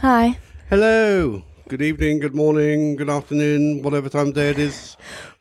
[0.00, 0.38] Hi.
[0.68, 1.42] Hello.
[1.68, 4.96] Good evening, good morning, good afternoon, whatever time of day it is.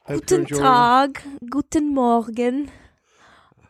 [0.06, 1.22] Hope you're Guten enjoying Tag.
[1.50, 2.72] Guten Morgen.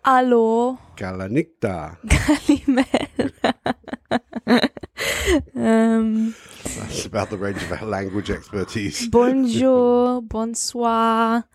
[0.05, 0.77] Hallo.
[0.95, 1.97] Galanikta.
[2.05, 3.09] Kalimera.
[5.55, 9.07] um, That's about the range of our language expertise.
[9.11, 10.21] bonjour.
[10.21, 11.45] Bonsoir.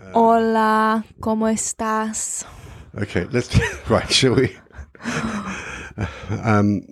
[0.00, 1.04] Uh, Hola.
[1.20, 2.44] ¿Cómo estás?
[2.96, 3.50] Okay, let's
[3.90, 4.10] right.
[4.10, 4.56] Shall we?
[6.30, 6.82] um,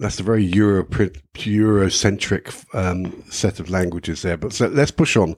[0.00, 4.38] that's a very Euro Eurocentric um, set of languages there.
[4.38, 5.36] But so let's push on.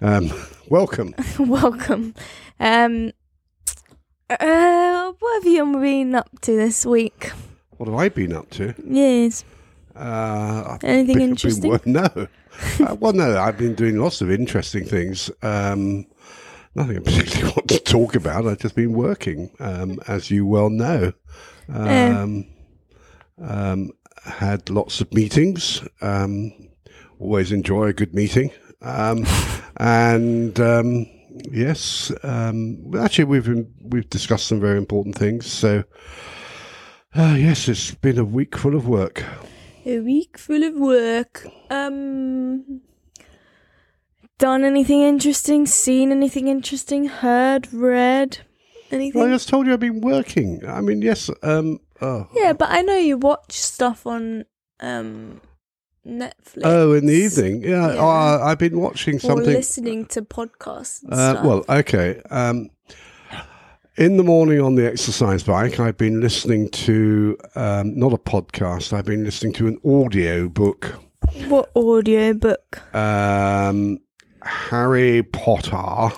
[0.00, 0.30] Um,
[0.68, 1.14] welcome.
[1.38, 2.14] Welcome.
[2.60, 3.12] Um,
[4.30, 7.32] uh, what have you been up to this week?
[7.78, 8.74] What have I been up to?
[8.84, 9.44] Yes.
[9.96, 11.70] Uh, Anything been interesting?
[11.70, 12.02] wor- no.
[12.80, 15.30] uh, well, no, I've been doing lots of interesting things.
[15.42, 16.06] Um,
[16.74, 18.46] nothing I particularly want to talk about.
[18.46, 21.12] I've just been working, um, as you well know.
[21.68, 22.46] Um,
[23.40, 23.90] um,
[24.24, 25.82] had lots of meetings.
[26.00, 26.52] Um,
[27.18, 28.50] always enjoy a good meeting.
[28.82, 29.26] Um,
[29.76, 31.06] and um,
[31.50, 35.46] yes, um, actually, we've been, we've discussed some very important things.
[35.46, 35.84] So.
[37.14, 39.24] Uh, yes, it's been a week full of work.
[39.86, 41.46] A week full of work.
[41.70, 42.82] Um,
[44.36, 45.64] done anything interesting?
[45.64, 47.06] Seen anything interesting?
[47.06, 47.72] Heard?
[47.72, 48.40] Read?
[48.90, 49.20] Anything?
[49.20, 50.62] Well, I just told you I've been working.
[50.66, 51.30] I mean, yes.
[51.42, 51.80] Um.
[52.00, 52.28] Oh.
[52.34, 54.44] yeah, but I know you watch stuff on
[54.80, 55.40] um
[56.06, 56.62] Netflix.
[56.64, 57.62] Oh, in the evening.
[57.62, 57.92] Yeah.
[57.92, 57.96] Yeah.
[57.98, 59.46] Oh, I've been watching or something.
[59.46, 61.02] listening to podcasts.
[61.02, 61.44] And Uh, stuff.
[61.44, 62.22] well, okay.
[62.30, 62.70] Um,
[63.96, 68.92] in the morning on the exercise bike, I've been listening to um, not a podcast.
[68.92, 70.94] I've been listening to an audio book.
[71.48, 72.80] what audio book?
[72.94, 73.98] Um,
[74.42, 76.14] Harry Potter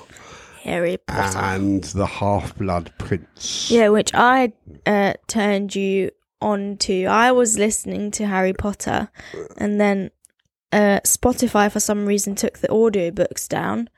[0.70, 1.38] Harry Potter.
[1.38, 3.70] and the Half Blood Prince.
[3.70, 4.52] Yeah, which I
[4.86, 7.06] uh, turned you on to.
[7.06, 9.10] I was listening to Harry Potter,
[9.56, 10.10] and then
[10.72, 13.88] uh, Spotify, for some reason, took the audiobooks down.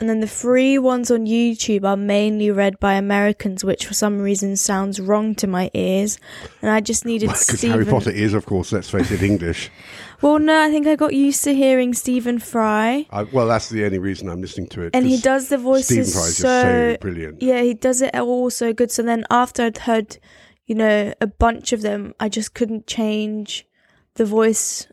[0.00, 4.18] And then the free ones on YouTube are mainly read by Americans, which for some
[4.18, 6.18] reason sounds wrong to my ears.
[6.62, 7.60] And I just needed Because.
[7.60, 9.70] Harry Potter is, of course, let's face it, English.
[10.22, 13.84] Well, no, I think I got used to hearing Stephen Fry, I, well, that's the
[13.84, 14.90] only reason I'm listening to it.
[14.94, 17.42] and he does the voices Stephen Fry is so just so brilliant.
[17.42, 18.90] Yeah, he does it all so good.
[18.90, 20.18] So then after I'd heard,
[20.66, 23.66] you know, a bunch of them, I just couldn't change
[24.14, 24.86] the voice.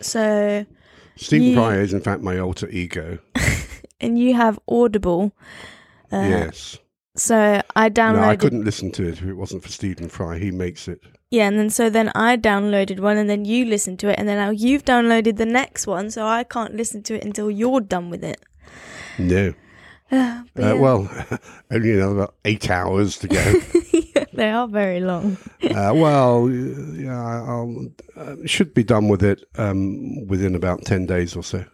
[0.00, 0.64] So,
[1.16, 3.18] Stephen you- Fry is, in fact, my alter ego.
[4.00, 5.32] and you have Audible.
[6.10, 6.78] Uh, yes.
[7.14, 8.14] So I downloaded.
[8.14, 10.38] No, I couldn't listen to it if it wasn't for Stephen Fry.
[10.38, 11.00] He makes it.
[11.32, 14.28] Yeah, and then so then I downloaded one, and then you listened to it, and
[14.28, 17.80] then now you've downloaded the next one, so I can't listen to it until you're
[17.80, 18.40] done with it.
[19.18, 19.54] No.
[20.12, 20.72] Uh, Uh, yeah.
[20.74, 21.08] well,
[21.70, 23.60] only another about eight hours to go.
[24.34, 25.38] they are very long.
[25.74, 27.16] uh, well, yeah,
[27.48, 31.64] I'll uh, should be done with it um, within about ten days or so.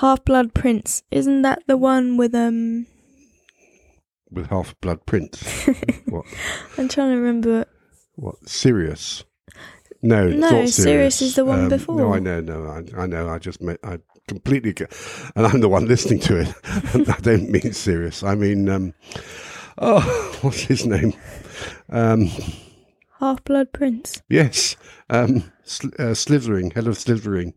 [0.00, 2.86] Half Blood Prince, isn't that the one with um?
[4.30, 5.44] With Half Blood Prince.
[6.06, 6.24] what?
[6.78, 7.66] I'm trying to remember.
[8.16, 8.48] What?
[8.48, 9.24] Sirius?
[10.02, 11.22] No, No, Sirius.
[11.22, 11.96] is the one Um, before.
[11.96, 13.28] No, I know, no, I, I know.
[13.28, 14.92] I just met, I completely, get,
[15.36, 16.54] and I'm the one listening to it.
[17.08, 18.22] I don't mean Sirius.
[18.24, 18.94] I mean, um,
[19.78, 21.12] oh, what's his name?
[21.88, 22.28] Um,
[23.20, 24.20] Half Blood Prince.
[24.28, 24.76] yes,
[25.08, 27.52] um, Sl- uh, Slytherin, head of Slytherin.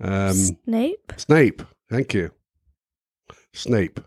[0.00, 0.32] Um,
[0.64, 1.12] Snape.
[1.18, 1.62] Snape.
[1.90, 2.30] Thank you.
[3.52, 4.00] Snape.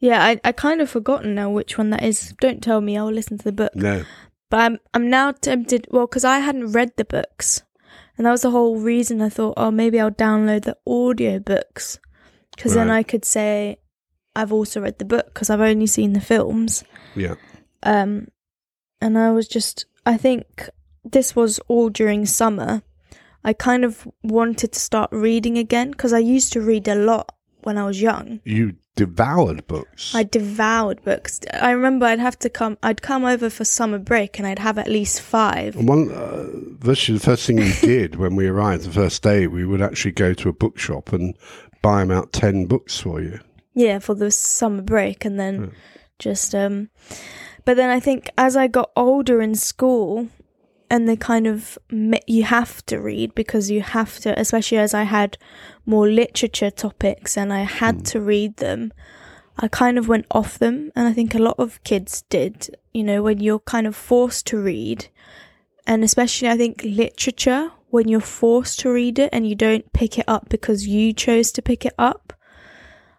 [0.00, 2.34] Yeah, I I kind of forgotten now which one that is.
[2.40, 2.98] Don't tell me.
[2.98, 3.74] I'll listen to the book.
[3.76, 4.02] No.
[4.50, 5.86] But I'm I'm now tempted.
[5.90, 7.62] Well, because I hadn't read the books,
[8.16, 11.98] and that was the whole reason I thought, oh, maybe I'll download the audio books,
[12.54, 12.98] because then Right.
[12.98, 13.78] I could say
[14.36, 16.84] I've also read the book because I've only seen the films.
[17.16, 17.34] Yeah.
[17.82, 18.28] Um,
[19.00, 20.68] and I was just, I think
[21.04, 22.82] this was all during summer.
[23.44, 27.34] I kind of wanted to start reading again because I used to read a lot
[27.64, 28.40] when I was young.
[28.44, 30.14] You devoured books.
[30.14, 31.40] I devoured books.
[31.52, 34.78] I remember I'd have to come, I'd come over for summer break and I'd have
[34.78, 35.74] at least five.
[35.74, 36.46] One, uh,
[36.78, 40.12] virtually the first thing we did when we arrived the first day, we would actually
[40.12, 41.36] go to a bookshop and
[41.82, 43.40] buy them out 10 books for you.
[43.74, 45.68] Yeah, for the summer break and then Hmm.
[46.20, 46.88] just, um,
[47.64, 50.28] but then I think as I got older in school,
[50.90, 51.78] and they kind of
[52.26, 55.38] you have to read because you have to especially as i had
[55.86, 58.02] more literature topics and i had hmm.
[58.02, 58.92] to read them
[59.56, 60.90] i kind of went off them.
[60.96, 64.46] And i think a lot of kids did you know when you're kind of forced
[64.48, 65.08] to read.
[65.86, 70.18] And especially i think literature when you're forced to read it and you don't pick
[70.18, 72.32] it up because you chose to pick it up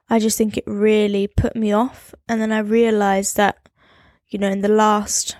[0.09, 2.13] i just think it really put me off.
[2.27, 3.69] And then i realized that
[4.27, 5.37] you know in the last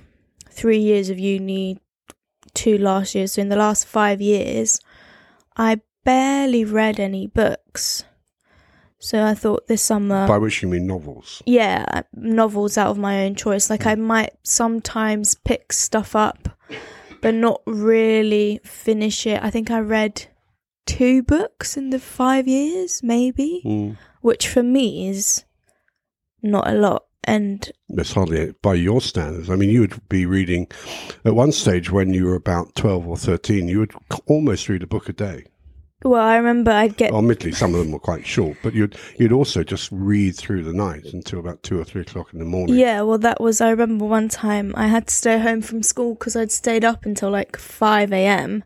[0.50, 1.80] 3 years of uni
[2.56, 3.34] two last years.
[3.34, 4.80] So in the last five years,
[5.58, 8.04] I barely read any books.
[9.00, 11.44] So I thought this summer, By which you mean novels.
[11.46, 13.70] yeah, novels out of my own choice.
[13.70, 16.50] Like I might sometimes pick stuff up,
[17.22, 19.44] but not really finish it.
[19.44, 20.26] I think I read
[20.88, 23.98] two books in the five years, maybe, Mm.
[24.22, 25.44] which for me is
[26.42, 27.04] not a lot.
[27.26, 29.50] And That's hardly by your standards.
[29.50, 30.68] I mean, you would be reading
[31.26, 33.94] at one stage when you were about 12 or 13, you would
[34.28, 35.46] almost read a book a day.
[36.04, 38.96] well, I remember I'd get Well, Admittedly, some of them were quite short, but you'd
[39.18, 42.46] you'd also just read through the night until about two or three o'clock in the
[42.46, 42.76] morning.
[42.76, 43.60] Yeah, well, that was.
[43.60, 47.06] I remember one time I had to stay home from school because I'd stayed up
[47.08, 48.64] until like 5 a.m.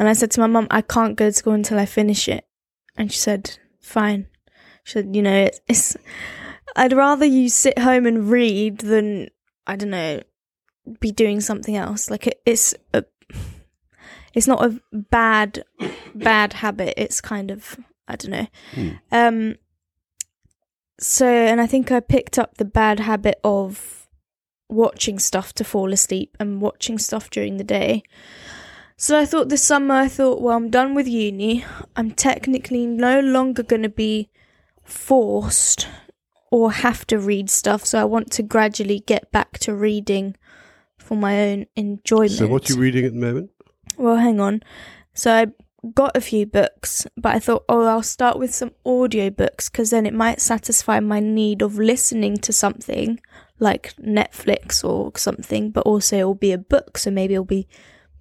[0.00, 2.44] And I said to my mum, I can't go to school until I finish it.
[2.96, 4.26] And she said, fine.
[4.82, 5.96] She said, you know, it's, it's
[6.76, 9.28] I'd rather you sit home and read than,
[9.66, 10.22] I don't know,
[11.00, 12.10] be doing something else.
[12.10, 13.04] Like, it, it's a,
[14.34, 15.64] it's not a bad,
[16.14, 16.94] bad habit.
[16.96, 17.78] It's kind of,
[18.08, 18.46] I don't know.
[18.74, 18.90] Hmm.
[19.12, 19.54] Um,
[20.98, 24.08] so, and I think I picked up the bad habit of
[24.68, 28.02] watching stuff to fall asleep and watching stuff during the day.
[28.96, 31.64] So I thought this summer, I thought, well, I'm done with uni.
[31.96, 34.30] I'm technically no longer going to be
[34.84, 35.88] forced
[36.54, 37.84] or have to read stuff.
[37.84, 40.36] So I want to gradually get back to reading
[40.96, 42.30] for my own enjoyment.
[42.30, 43.50] So, what are you reading at the moment?
[43.96, 44.62] Well, hang on.
[45.14, 45.46] So I
[45.96, 50.06] got a few books, but I thought, oh, I'll start with some audiobooks because then
[50.06, 53.18] it might satisfy my need of listening to something
[53.58, 57.66] like Netflix or something, but also it'll be a book, so maybe it'll be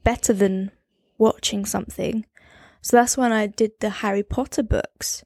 [0.03, 0.71] better than
[1.19, 2.25] watching something.
[2.81, 5.24] So that's when I did the Harry Potter books.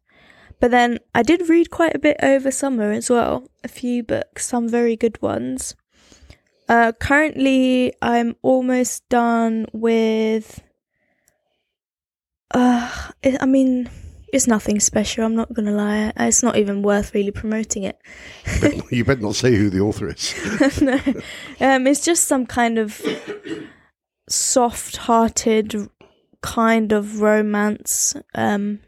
[0.59, 4.48] But then I did read quite a bit over summer as well, a few books,
[4.48, 5.75] some very good ones.
[6.68, 10.62] Uh, currently, I'm almost done with.
[12.51, 12.92] Uh,
[13.39, 13.89] I mean,
[14.33, 15.25] it's nothing special.
[15.25, 16.12] I'm not gonna lie.
[16.18, 18.00] It's not even worth really promoting it.
[18.92, 20.81] you better not say who the author is.
[20.81, 21.00] no,
[21.59, 23.01] um, it's just some kind of
[24.30, 25.89] soft-hearted
[26.42, 28.15] kind of romance.
[28.36, 28.80] Um,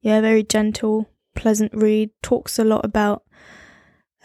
[0.00, 2.10] yeah, very gentle, pleasant read.
[2.22, 3.22] Talks a lot about.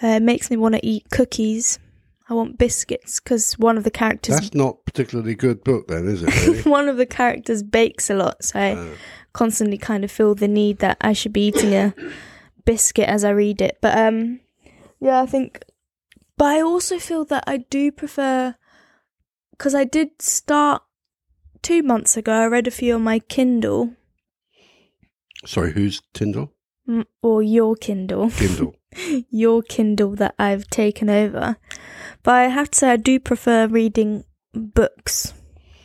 [0.02, 1.80] Uh, makes me want to eat cookies.
[2.28, 6.24] I want biscuits because one of the characters That's not particularly good book, then, is
[6.24, 6.36] it?
[6.48, 6.62] Really?
[6.70, 8.96] one of the characters bakes a lot, so I Uh,
[9.32, 11.94] constantly kind of feel the need that I should be eating a
[12.66, 13.78] biscuit as I read it.
[13.82, 14.40] But um,
[15.00, 15.64] yeah, I think.
[16.38, 18.56] But I also feel that I do prefer
[19.52, 20.82] because I did start
[21.62, 22.34] two months ago.
[22.34, 23.94] I read a few on my Kindle
[25.46, 26.52] sorry, who's Tyndall?
[26.88, 28.76] mm, or your Kindle, Kindle.
[29.30, 31.58] your Kindle that I've taken over.
[32.24, 35.34] But I have to say, I do prefer reading books,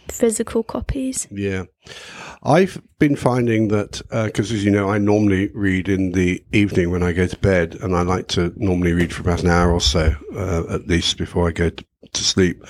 [0.08, 1.26] physical copies.
[1.30, 1.64] Yeah.
[2.42, 7.02] I've been finding that, because as you know, I normally read in the evening when
[7.02, 9.80] I go to bed, and I like to normally read for about an hour or
[9.80, 12.62] so, uh, at least before I go to, to sleep.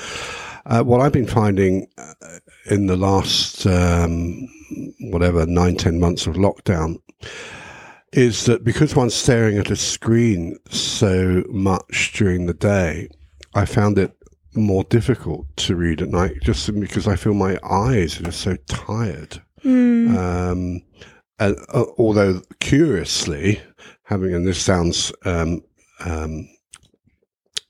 [0.66, 2.14] Uh, what I've been finding uh,
[2.70, 4.48] in the last, um,
[5.00, 6.96] whatever, nine, ten months of lockdown
[8.12, 13.08] is that because one's staring at a screen so much during the day,
[13.54, 14.16] I found it
[14.54, 18.56] more difficult to read at night just because I feel my eyes are just so
[18.66, 19.40] tired.
[19.64, 20.16] Mm.
[20.16, 20.82] Um,
[21.38, 23.60] and, uh, although curiously,
[24.04, 25.62] having and this sounds um,
[26.04, 26.48] um,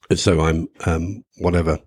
[0.09, 1.79] though I'm um, whatever.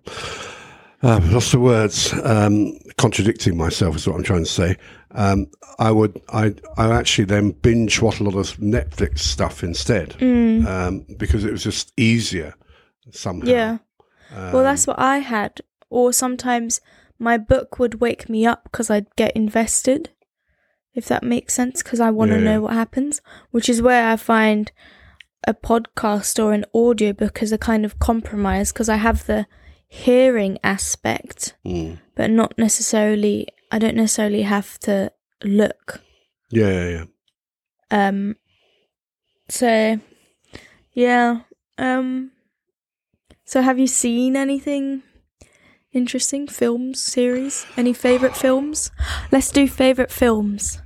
[1.04, 2.12] Uh, I've lost the words.
[2.24, 4.76] Um, contradicting myself is what I'm trying to say.
[5.10, 10.10] Um, I would, I, I actually then binge watch a lot of Netflix stuff instead
[10.18, 10.66] Mm.
[10.66, 12.54] um, because it was just easier
[13.10, 13.46] somehow.
[13.48, 13.78] Yeah.
[14.34, 15.60] Um, Well, that's what I had.
[15.90, 16.80] Or sometimes
[17.18, 20.10] my book would wake me up because I'd get invested,
[20.94, 22.58] if that makes sense, because I want to Yeah, know yeah.
[22.58, 23.20] what happens,
[23.50, 24.72] which is where I find
[25.46, 29.46] a podcast or an audiobook as a kind of compromise because I have the
[29.94, 31.98] hearing aspect, mm.
[32.16, 35.12] but not necessarily, I don't necessarily have to
[35.44, 36.00] look.
[36.50, 37.04] yeah, yeah, yeah.
[37.90, 38.36] Um,
[39.48, 40.00] so,
[40.92, 41.42] yeah.
[41.78, 42.32] Um,
[43.44, 45.02] so have you seen anything
[45.92, 46.48] interesting?
[46.48, 47.64] Films, series?
[47.76, 48.90] Any favourite films?
[49.32, 50.82] Let's do favourite films.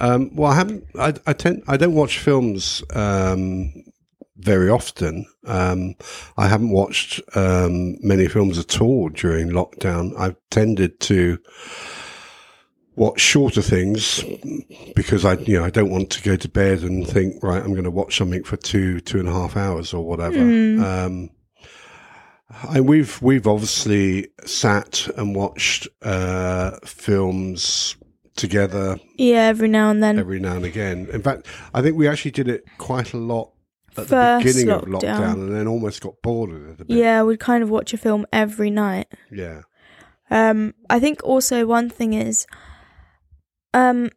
[0.00, 0.84] Um, well, I haven't.
[0.98, 1.62] I, I tend.
[1.68, 3.72] I don't watch films um,
[4.38, 5.26] very often.
[5.44, 5.94] Um,
[6.36, 10.18] I haven't watched um, many films at all during lockdown.
[10.18, 11.38] I've tended to
[12.96, 14.24] watch shorter things
[14.96, 17.72] because I, you know, I don't want to go to bed and think, right, I'm
[17.72, 20.36] going to watch something for two, two and a half hours or whatever.
[20.38, 20.82] Mm.
[20.82, 21.30] Um,
[22.70, 27.94] And we've we've obviously sat and watched uh, films
[28.36, 30.18] together Yeah, every now and then.
[30.18, 31.08] every now and again.
[31.12, 33.52] In fact, I think we actually did it quite a lot
[33.96, 35.00] at First the beginning of lockdown.
[35.18, 36.96] lockdown, and then almost got bored of it a bit.
[36.96, 39.06] yeah, we'd kind of watch a film every night.
[39.30, 39.62] yeah,
[40.30, 42.46] Um, I think also one thing is,
[43.74, 44.10] um,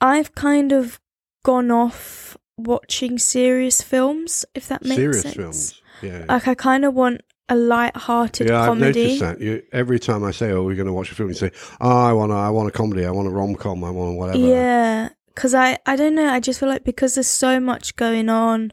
[0.00, 1.00] I've kind of
[1.44, 5.34] gone off watching serious films, if that makes serious sense.
[5.34, 5.82] films.
[6.02, 8.60] Yeah, Like I kind of want a light-hearted yeah.
[8.62, 9.02] I've comedy.
[9.04, 9.40] noticed that.
[9.40, 11.88] You, every time I say, "Oh, we're going to watch a film," you say, "Oh,
[12.08, 13.04] I want, a, I want a comedy.
[13.04, 13.84] I want a rom com.
[13.84, 16.28] I want whatever." Yeah, because I, I don't know.
[16.28, 18.72] I just feel like because there's so much going on,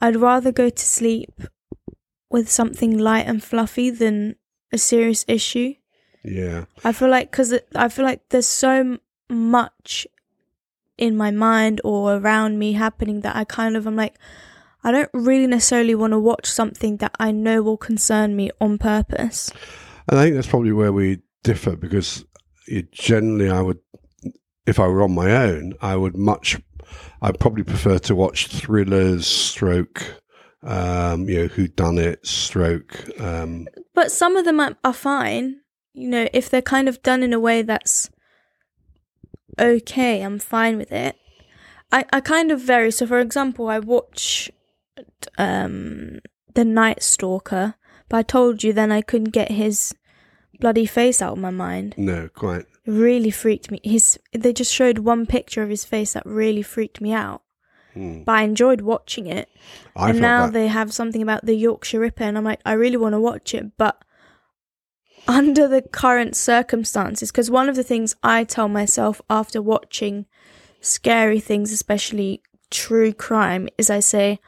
[0.00, 1.40] I'd rather go to sleep
[2.30, 4.36] with something light and fluffy than
[4.72, 5.74] a serious issue.
[6.24, 6.64] yeah.
[6.84, 10.06] I feel like because I feel like there's so much
[10.98, 14.16] in my mind or around me happening that I kind of I am like,
[14.82, 18.78] I don't really necessarily want to watch something that I know will concern me on
[18.78, 19.50] purpose.
[20.08, 22.24] And I think that's probably where we differ because
[22.92, 23.78] generally, I would,
[24.66, 26.60] if I were on my own, I would much,
[27.22, 30.22] I'd probably prefer to watch thrillers, stroke,
[30.62, 33.08] um, you know, who done it, stroke.
[33.20, 35.60] Um, But some of them are, are fine.
[35.94, 38.10] You know, if they're kind of done in a way that's
[39.58, 41.16] okay, I'm fine with it.
[41.92, 42.90] I, I kind of vary.
[42.90, 44.50] So, for example, I watch
[45.38, 46.18] um,
[46.54, 47.76] The Night Stalker,
[48.08, 49.94] but I told you then I couldn't get his
[50.60, 51.94] bloody face out of my mind.
[51.96, 52.66] no, quite.
[52.86, 53.80] Really freaked me.
[53.82, 57.42] His they just showed one picture of his face that really freaked me out.
[57.94, 58.22] Hmm.
[58.24, 59.48] But I enjoyed watching it.
[59.96, 60.52] I and now that.
[60.52, 63.54] they have something about the Yorkshire Ripper, and I'm like, I really want to watch
[63.54, 64.04] it, but
[65.26, 70.26] under the current circumstances, because one of the things I tell myself after watching
[70.80, 74.38] scary things, especially true crime, is I say,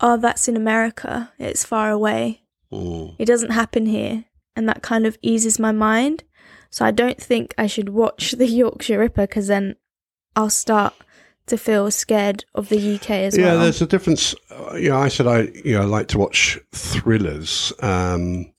[0.00, 1.32] Oh, that's in America.
[1.38, 2.42] It's far away.
[2.72, 3.16] Mm.
[3.18, 4.26] It doesn't happen here.
[4.54, 6.24] And that kind of eases my mind.
[6.70, 9.76] So I don't think I should watch the Yorkshire Ripper because then
[10.36, 10.94] I'll start
[11.46, 13.56] to feel scared of the UK as yeah, well.
[13.56, 14.34] Yeah, there's a difference.
[14.50, 17.72] Uh, you know, I said I, you know, I like to watch thrillers.
[17.80, 18.52] Um,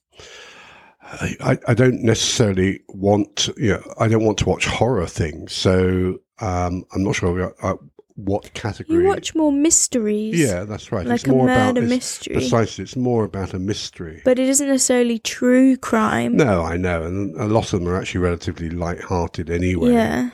[1.02, 5.52] I, I- I don't necessarily want, you know, I don't want to watch horror things.
[5.52, 7.74] So um, I'm not sure uh,
[8.24, 9.02] what category.
[9.02, 10.38] You watch more mysteries.
[10.38, 11.06] yeah, that's right.
[11.06, 12.34] like it's a more about murder it's- mystery.
[12.34, 14.22] Precisely, it's more about a mystery.
[14.24, 16.36] But it isn't necessarily true crime.
[16.36, 19.92] no, I know, and a lot of them are actually relatively light-hearted anyway.
[19.92, 20.30] Yeah.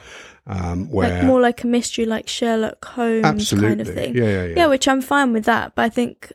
[0.47, 4.15] um, where Like more like a mystery like Sherlock Holmes absolutely, kind of thing.
[4.17, 4.55] yeah, yeah, yeah.
[4.57, 5.75] Yeah, which I'm fine with that.
[5.75, 6.33] But I think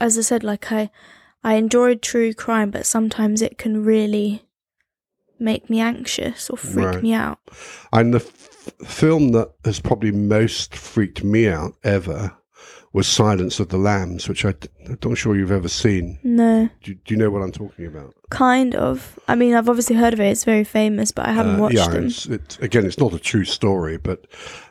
[0.00, 0.90] as I said, like I
[1.42, 4.44] I enjoyed true crime, but sometimes it can really
[5.40, 7.02] make me anxious or freak Right.
[7.02, 7.38] me out.
[7.92, 8.20] And the
[8.86, 12.34] film that has probably most freaked me out ever
[12.94, 16.18] was Silence of the Lambs, which I d- I'm not sure you've ever seen.
[16.24, 16.68] No.
[16.82, 18.14] Do, do you know what I'm talking about?
[18.30, 19.18] Kind of.
[19.28, 20.28] I mean, I've obviously heard of it.
[20.30, 22.06] It's very famous, but I haven't Uh, watched yeah, them.
[22.06, 24.26] It's, it's, again, it's not a true story, but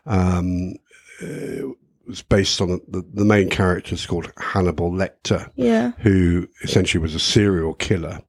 [0.07, 0.73] um,
[1.21, 1.65] it
[2.07, 5.51] was based on the, the main character is called Hannibal Lecter.
[5.55, 5.91] Yeah.
[5.99, 8.21] who essentially was a serial killer.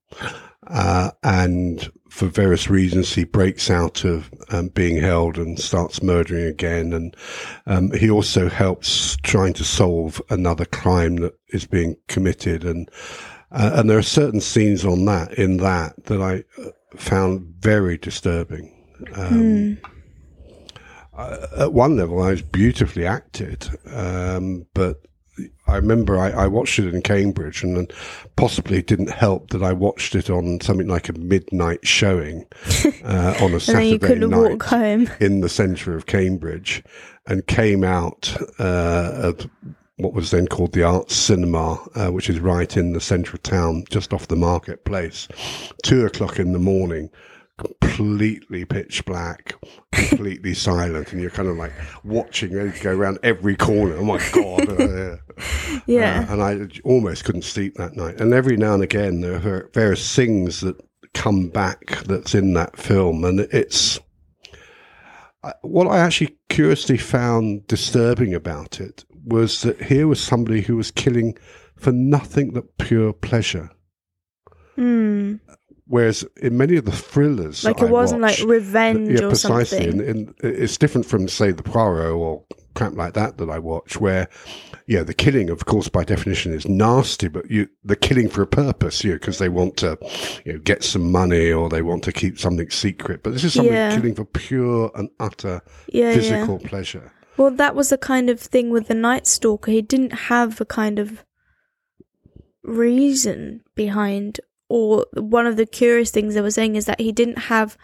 [0.66, 6.44] Uh, and for various reasons, he breaks out of um, being held and starts murdering
[6.44, 6.92] again.
[6.92, 7.16] And
[7.66, 12.64] um, he also helps trying to solve another crime that is being committed.
[12.64, 12.90] And
[13.50, 17.96] uh, and there are certain scenes on that in that that I uh, found very
[17.96, 18.74] disturbing.
[19.14, 19.78] Um,
[21.16, 25.07] uh, at one level, I was beautifully acted, um, but
[25.66, 27.88] I remember I, I watched it in Cambridge, and then
[28.37, 32.47] possibly it didn't help that I watched it on something like a midnight showing
[33.04, 35.09] uh, on a And Saturday night walk home.
[35.21, 36.83] in the centre of Cambridge,
[37.26, 39.47] and came out uh, at
[39.97, 43.42] what was then called the Arts Cinema, uh, which is right in the centre of
[43.42, 45.26] town, just off the marketplace.
[45.83, 47.11] Two o'clock in the morning,
[47.59, 49.54] completely pitch black,
[50.06, 51.72] completely silent, and you're kind of like
[52.04, 53.96] watching it go around every corner.
[53.96, 54.68] Oh my god!
[54.68, 55.16] Uh,
[55.86, 56.26] Yeah.
[56.28, 58.20] uh, and I almost couldn't sleep that night.
[58.20, 60.76] And every now and again, there are various things that
[61.14, 63.98] come back that's in that film, and it's
[65.62, 70.90] what I actually curiously found disturbing about it was that here was somebody who was
[70.90, 71.36] killing
[71.76, 73.70] for nothing but pure pleasure.
[74.74, 75.36] Hmm.
[75.88, 79.28] Whereas in many of the thrillers, Like it I wasn't watch, like revenge yeah, or
[79.30, 79.90] precisely.
[79.90, 80.00] something.
[80.00, 83.99] And, and it's different from, say, the Poirot or crap like that that I watch,
[83.99, 84.28] where,
[84.87, 88.47] yeah, the killing, of course, by definition, is nasty, but you, the killing for a
[88.47, 89.97] purpose, you because they want to,
[90.45, 93.23] you know, get some money or they want to keep something secret.
[93.23, 93.97] But this is something Yeah.
[93.97, 96.14] killing for pure and utter yeah, yeah.
[96.14, 97.12] physical pleasure.
[97.38, 99.71] Well, that was the kind of thing with the Night Stalker.
[99.71, 101.25] He didn't have a kind of
[102.62, 107.38] reason behind or one of the curious things they were saying is that he didn't
[107.38, 107.76] have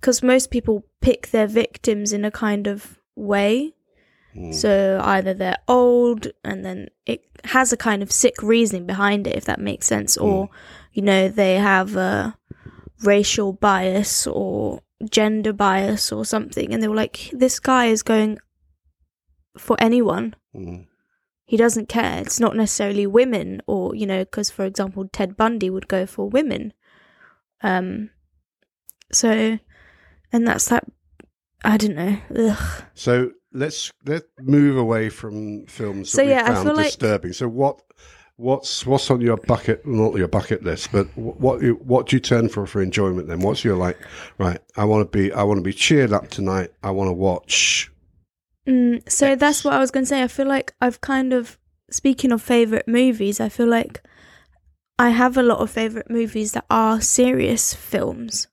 [0.00, 3.74] because most people pick their victims in a kind of way
[4.36, 4.54] Mm.
[4.54, 9.34] so either they're old and then it has a kind of sick reasoning behind it
[9.34, 10.50] if that makes sense or
[10.92, 12.36] you know they have a
[13.02, 18.38] racial bias or gender bias or something and they were like this guy is going
[19.56, 20.86] for anyone Mm.
[21.48, 22.20] He doesn't care.
[22.20, 26.28] It's not necessarily women, or you know, because for example, Ted Bundy would go for
[26.28, 26.74] women.
[27.62, 28.10] Um,
[29.10, 29.58] so,
[30.30, 30.84] and that's that.
[31.64, 32.18] I don't know.
[32.36, 32.82] Ugh.
[32.92, 37.32] So let's let's move away from films that So, yeah, I found feel like- disturbing.
[37.32, 37.80] So what
[38.36, 42.20] what's what's on your bucket not your bucket list, but what you, what do you
[42.20, 43.40] turn for for enjoyment then?
[43.40, 43.98] What's your like
[44.36, 46.72] right, I want to be I want to be cheered up tonight.
[46.82, 47.90] I want to watch
[48.68, 50.22] Mm, so that's what I was going to say.
[50.22, 51.58] I feel like I've kind of
[51.90, 53.40] speaking of favorite movies.
[53.40, 54.02] I feel like
[54.98, 58.46] I have a lot of favorite movies that are serious films.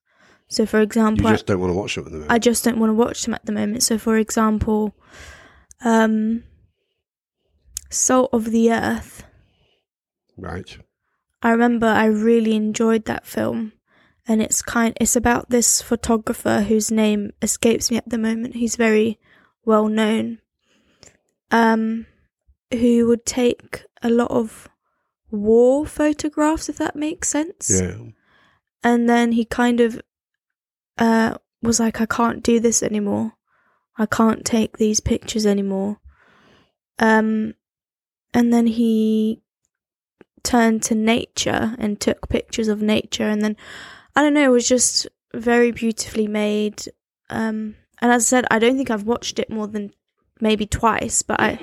[0.48, 2.32] So, for you example, I- just don't want to watch them at the moment.
[2.32, 3.84] I just don't want to watch them at the moment.
[3.84, 4.96] So, for example,
[5.84, 6.44] um,
[7.90, 9.24] Salt of the Earth.
[10.38, 10.78] right.
[11.42, 13.74] I remember I really enjoyed that film,
[14.28, 14.96] and it's kind.
[15.00, 18.56] It's about this photographer whose name escapes me at the moment.
[18.56, 19.20] He's very
[19.66, 20.40] well known.
[21.52, 22.06] Um,
[22.72, 24.68] who would take a lot of
[25.32, 27.98] war photographs, if that makes sense Yeah.
[28.84, 30.02] and then he kind of
[30.98, 33.34] uh was like i can't do this anymore
[33.98, 36.00] i can't take these pictures anymore
[37.00, 37.54] um
[38.34, 39.42] and then he
[40.44, 43.58] turned to nature and took pictures of nature and then
[44.16, 46.84] i don't know it was just very beautifully made
[47.30, 49.92] um and as i said i don't think i've watched it more than
[50.42, 51.60] maybe twice but i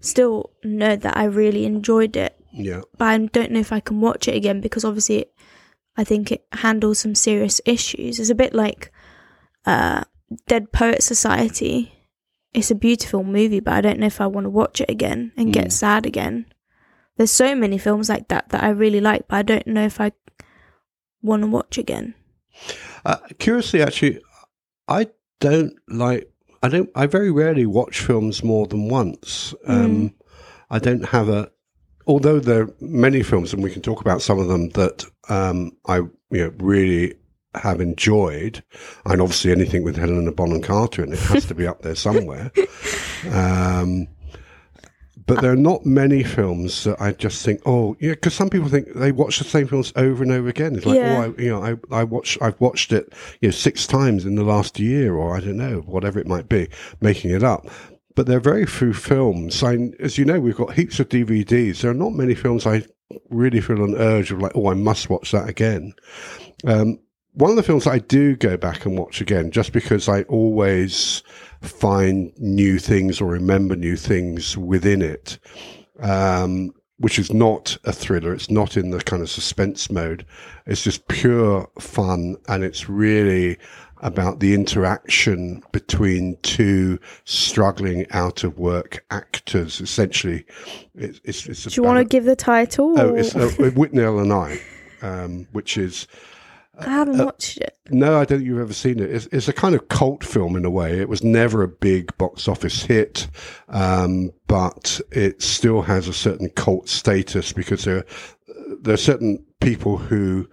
[0.00, 2.80] still know that i really enjoyed it Yeah.
[2.98, 5.32] but I don't know if I can watch it again because obviously it,
[5.96, 8.18] I think it handles some serious issues.
[8.20, 8.90] It's a bit like
[9.66, 10.04] uh,
[10.46, 11.92] Dead Poet Society.
[12.54, 15.32] It's a beautiful movie, but I don't know if I want to watch it again
[15.36, 15.72] and get Mm.
[15.72, 16.46] sad again.
[17.16, 20.00] There's so many films like that that I really like, but I don't know if
[20.00, 20.12] I
[21.22, 22.14] want to watch again.
[23.04, 24.20] Uh, curiously, actually,
[24.88, 25.08] I
[25.40, 26.30] don't like.
[26.62, 26.90] I don't.
[26.94, 29.54] I very rarely watch films more than once.
[29.66, 30.14] Um,
[30.70, 31.50] I don't have a.
[32.06, 35.72] Although there are many films, and we can talk about some of them that um,
[35.86, 37.14] I you know really
[37.54, 38.62] have enjoyed,
[39.04, 42.52] and obviously anything with Helena Bonham Carter in it has to be up there somewhere.
[43.32, 44.06] Um,
[45.26, 48.68] but there are not many films that I just think, oh, yeah, because some people
[48.68, 50.76] think they watch the same films over and over again.
[50.76, 51.18] It's like, Yeah.
[51.18, 54.36] oh, I, you know, I, I watch, I've watched it, you know, six times in
[54.36, 56.68] the last year, or I don't know, whatever it might be,
[57.00, 57.66] making it up.
[58.14, 59.62] But there are very few films.
[59.62, 61.80] I, as you know, we've got heaps of DVDs.
[61.80, 62.84] There are not many films I
[63.28, 65.92] really feel an urge of like, oh, I must watch that again.
[66.66, 66.98] Um,
[67.34, 71.22] one of the films I do go back and watch again, just because I always
[71.62, 75.38] find new things or remember new things within it,
[76.00, 78.32] um, which is not a thriller.
[78.32, 80.26] It's not in the kind of suspense mode.
[80.66, 83.58] It's just pure fun, and it's really
[84.00, 89.80] about the interaction between two struggling out of work actors.
[89.80, 90.44] Essentially,
[90.94, 92.98] it's it's, it's Do you want to give the title?
[92.98, 94.60] Oh, it's uh, Withnail and I,
[95.02, 96.06] um, which is
[96.78, 97.76] I haven't watched it.
[97.90, 99.10] no, I don't think you've ever seen it.
[99.10, 101.00] It's, it's a kind of cult film in a way.
[101.00, 103.28] It was never a big box office hit,
[103.68, 108.04] um, but it still has a certain cult status because there,
[108.82, 110.48] there are certain people who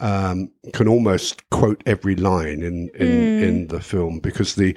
[0.00, 4.76] um, can almost quote every line in in, in the film because the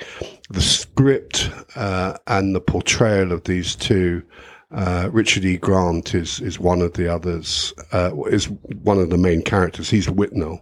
[0.50, 4.24] the script uh, and the portrayal of these two.
[4.70, 5.56] Uh, Richard E.
[5.56, 7.74] Grant is is one of the others.
[7.94, 8.50] Uh, is
[8.84, 9.90] one of the main characters.
[9.90, 10.60] He's Withnail.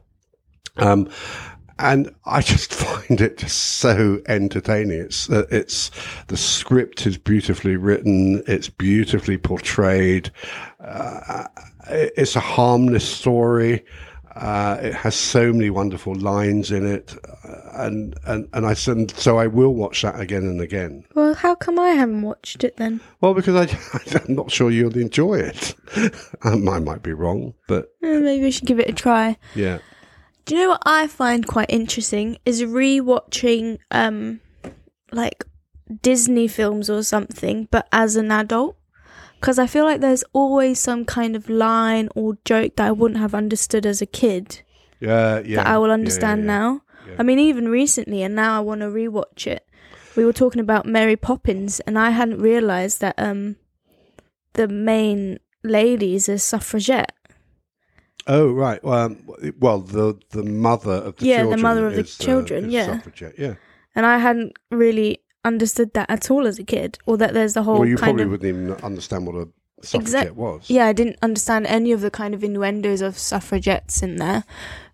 [0.77, 1.09] Um,
[1.77, 4.99] and I just find it just so entertaining.
[4.99, 5.91] It's uh, it's
[6.27, 8.43] the script is beautifully written.
[8.47, 10.31] It's beautifully portrayed.
[10.79, 11.47] Uh,
[11.89, 13.83] it's a harmless story.
[14.35, 17.15] Uh, it has so many wonderful lines in it,
[17.47, 21.05] uh, and and and I said so I will watch that again and again.
[21.13, 22.99] Well, how come I haven't watched it then?
[23.21, 25.73] Well, because I I'm not sure you'll enjoy it.
[26.43, 29.37] I might be wrong, but Eh, maybe we should give it a try.
[29.55, 29.77] yeah.
[30.45, 34.41] Do you know what I find quite interesting is rewatching um
[35.11, 35.43] like
[36.01, 38.75] Disney films or something, but as an adult.
[39.39, 43.19] Because I feel like there's always some kind of line or joke that I wouldn't
[43.19, 44.61] have understood as a kid
[44.99, 45.57] Yeah, yeah.
[45.57, 46.47] that I will yeah, understand yeah.
[46.47, 46.81] now.
[47.07, 47.15] Yeah.
[47.19, 49.67] I mean, even recently, and now I want to rewatch it.
[50.15, 53.57] We were talking about Mary Poppins, and I hadn't realised that um
[54.53, 57.14] the main lady is a suffragette.
[58.27, 58.83] Oh right.
[58.83, 59.17] Um,
[59.59, 62.73] well, the the mother of the Yeah, the mother of the is, uh, children, is
[62.73, 62.85] yeah.
[62.85, 63.55] suffragette, yeah.
[63.95, 67.63] And I hadn't really understood that at all as a kid, or that there's the
[67.63, 69.47] whole well, you probably of wouldn't even understand what a
[69.85, 70.69] suffragette was.
[70.69, 74.43] yeah, I didn't understand any of the kind of innuendos of suffragettes in there.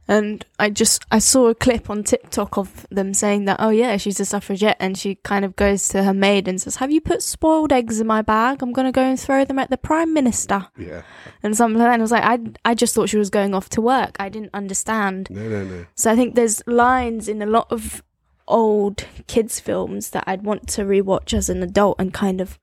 [0.07, 3.95] And I just I saw a clip on TikTok of them saying that oh yeah
[3.97, 6.99] she's a suffragette and she kind of goes to her maid and says have you
[6.99, 10.11] put spoiled eggs in my bag I'm gonna go and throw them at the prime
[10.13, 11.03] minister Yeah.
[11.43, 13.53] and something like that and I was like I I just thought she was going
[13.53, 15.85] off to work I didn't understand No, no, no.
[15.95, 18.03] so I think there's lines in a lot of
[18.47, 22.59] old kids films that I'd want to rewatch as an adult and kind of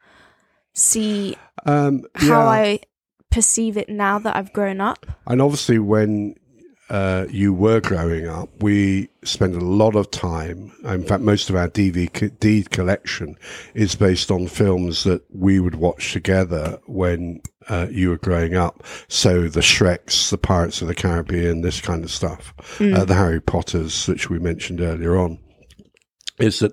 [0.75, 2.49] see Um, how yeah.
[2.49, 2.81] I
[3.31, 5.07] perceive it now that I've grown up.
[5.27, 6.35] And obviously, when
[6.91, 10.73] uh, you were growing up, we spent a lot of time.
[10.85, 13.37] In fact, most of our DVD collection
[13.75, 18.83] is based on films that we would watch together when uh, you were growing up.
[19.09, 23.41] So the Shreks, the Pirates of the Caribbean, this kind of stuff, uh, the Harry
[23.41, 25.39] Potters, which we mentioned earlier on,
[26.39, 26.73] is that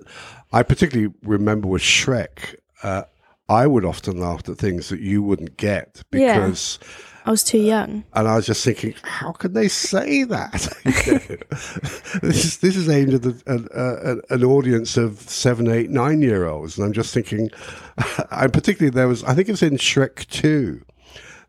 [0.52, 2.54] I particularly remember with Shrek.
[2.82, 3.02] Uh,
[3.48, 6.86] I would often laugh at things that you wouldn't get Yeah.
[7.26, 8.04] I was too young.
[8.14, 10.52] and I was just thinking, how can they say that?
[12.22, 16.22] this is this is aimed at the, an, uh, an audience of seven, eight, nine
[16.22, 17.50] year olds, and I'm just thinking,
[18.30, 20.82] and particularly there was, I think it's in Shrek Two,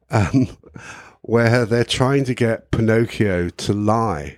[0.09, 0.47] um,
[1.21, 4.37] where they're trying to get Pinocchio to lie,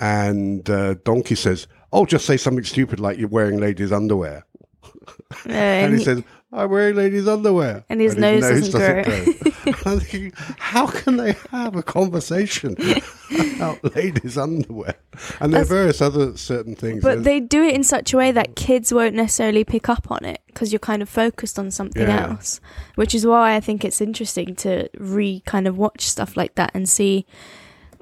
[0.00, 4.44] and uh, Donkey says, "Oh, just say something stupid like you're wearing ladies' underwear,"
[4.92, 5.52] Uh, and,
[5.86, 6.22] and he he- says.
[6.54, 7.84] I'm wearing ladies' underwear.
[7.88, 8.72] And his nose doesn't
[9.04, 9.72] grow.
[9.86, 12.76] I'm thinking, how can they have a conversation
[13.56, 14.94] about ladies' underwear?
[15.40, 17.02] And there are various other certain things.
[17.02, 20.24] but they do it in such a way that kids won't necessarily pick up on
[20.24, 22.30] it because you're kind of focused on something Yeah.
[22.30, 22.60] else.
[22.94, 26.70] Which is why I think it's interesting to re kind of watch stuff like that
[26.74, 27.26] and see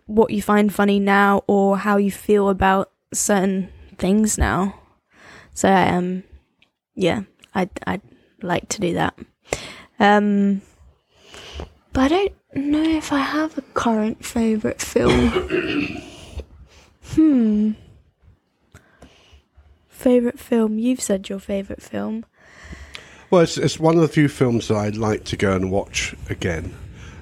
[0.07, 4.75] what you find funny now or how you feel about certain things now.
[5.55, 6.25] So um
[6.95, 7.23] yeah,
[7.55, 8.03] I'd I'd
[8.43, 9.19] like to do that.
[9.99, 10.63] Um
[11.93, 15.29] but I don't know if I have a current favourite film.
[17.15, 17.73] hmm.
[19.89, 20.79] Favourite film?
[20.79, 22.25] You've said your favourite film.
[23.31, 26.15] well, it's, it's one of the few films that I'd like to go and watch
[26.29, 26.75] again.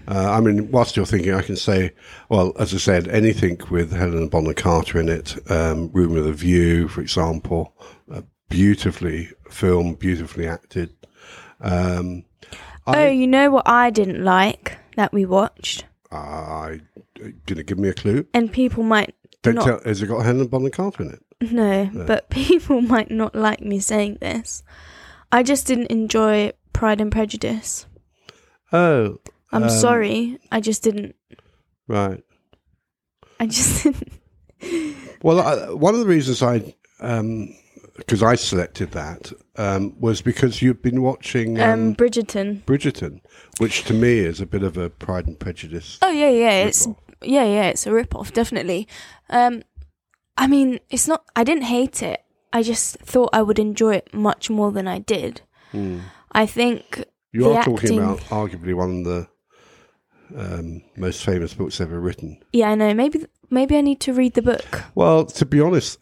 [0.09, 1.93] Uh, I mean, whilst you're thinking, I can say,
[2.29, 6.33] well, as I said, anything with Helena Bonham Carter in it, um, Room with a
[6.33, 7.75] View, for example,
[8.11, 10.95] uh, beautifully filmed, beautifully acted.
[11.61, 12.25] Um,
[12.87, 15.85] oh, I, you know what I didn't like that we watched?
[16.13, 16.81] I,
[17.47, 18.27] gonna give me a clue.
[18.35, 19.81] And people might Don't not tell.
[19.85, 21.53] Has it got Helena Bonham Carter in it?
[21.53, 24.63] No, but people might not like me saying this.
[25.33, 27.87] I just didn't enjoy Pride and Prejudice.
[28.73, 29.19] Oh,
[29.53, 30.39] I'm Um, sorry.
[30.51, 31.15] I just didn't.
[31.87, 32.23] right.
[33.39, 33.85] I just
[34.61, 34.97] didn't.
[35.23, 36.75] Well, I, one of the reasons I,
[37.97, 42.63] because I selected that, um, was because you've been watching um, Um, Bridgerton.
[42.65, 43.21] Bridgerton,
[43.59, 45.99] which to me is a bit of a Pride and Prejudice.
[46.03, 46.65] Oh yeah, yeah.
[46.67, 47.05] It's rip-off.
[47.23, 47.65] yeah, yeah.
[47.73, 48.87] It's a rip off, definitely.
[49.29, 49.63] Um,
[50.37, 51.25] I mean, it's not.
[51.37, 52.21] I didn't hate it.
[52.53, 55.43] I just thought I would enjoy it much more than I did.
[56.33, 59.29] I think You are talking acting- about arguably one of the
[60.37, 62.39] um, most famous books ever written.
[62.53, 62.95] Yeah, I know.
[62.95, 64.83] Maybe maybe I need to read the book.
[64.95, 65.99] Well, to be honest,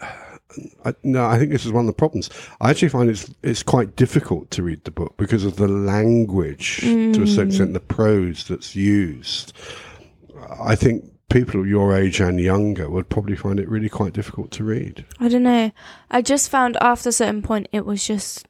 [0.85, 2.31] I, no, I think this is one of the problems.
[2.61, 6.81] I actually find it's it's quite difficult to read the book because of the language
[6.81, 7.49] to a certain mm.
[7.49, 9.53] extent, the prose that's used.
[10.61, 14.65] I think people your age and younger would probably find it really quite difficult to
[14.65, 15.05] read.
[15.21, 15.71] I don't know.
[16.11, 18.48] I just found after a certain point it was just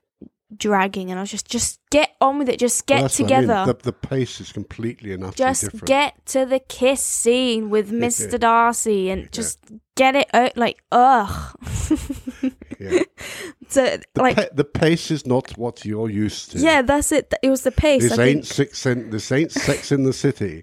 [0.56, 2.58] dragging, and I was just just get on with it.
[2.58, 3.28] Just get Well, what I mean.
[3.28, 3.72] together.
[3.72, 5.84] The, the pace is completely enough just different.
[5.86, 8.38] get to the kiss scene with Mr.
[8.40, 9.58] Darcy and just
[9.94, 10.56] get it out.
[10.56, 11.56] Like ugh.
[12.80, 13.00] yeah.
[13.68, 13.84] so
[14.14, 16.58] the, like pa- the pace is not what you're used to.
[16.58, 17.32] yeah, that's it.
[17.42, 18.02] It was the pace.
[18.02, 18.54] This I ain't think.
[18.54, 20.62] six in, this ain't sex in the city.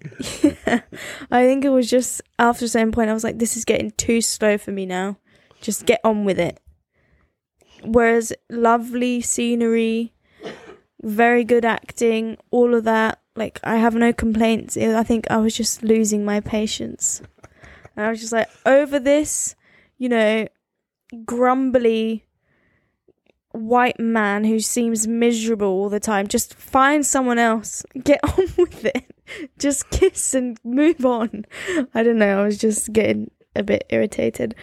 [1.31, 3.91] I think it was just after a certain point I was like, this is getting
[3.91, 5.17] too slow for me now.
[5.61, 6.59] Just get on with it.
[7.85, 10.13] Whereas lovely scenery,
[11.01, 13.19] very good acting, all of that.
[13.35, 14.77] Like I have no complaints.
[14.77, 17.21] I think I was just losing my patience.
[17.95, 19.55] And I was just like, over this,
[19.97, 20.47] you know,
[21.25, 22.25] grumbly
[23.51, 26.27] white man who seems miserable all the time.
[26.27, 27.83] Just find someone else.
[28.03, 29.05] Get on with it.
[29.57, 31.45] Just kiss and move on.
[31.93, 32.41] I don't know.
[32.41, 34.55] I was just getting a bit irritated.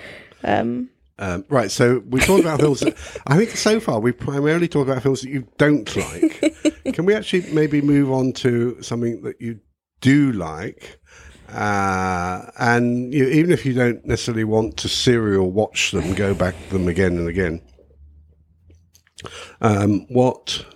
[0.44, 0.90] Um,
[1.22, 2.80] Um, right, so we talked about films.
[2.80, 2.96] That,
[3.28, 6.84] I think so far we've primarily talked about films that you don't like.
[6.94, 9.60] Can we actually maybe move on to something that you
[10.00, 10.98] do like?
[11.48, 16.56] Uh, and you, even if you don't necessarily want to serial watch them, go back
[16.56, 17.62] to them again and again.
[19.60, 20.66] Um, what